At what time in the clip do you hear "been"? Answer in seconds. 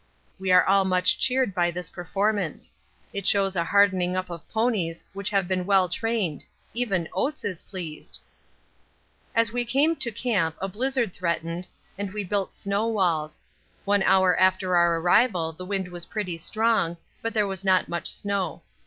5.47-5.63